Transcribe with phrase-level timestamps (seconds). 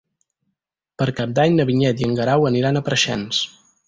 [1.01, 3.43] Per Cap d'Any na Vinyet i en Guerau aniran a Preixens.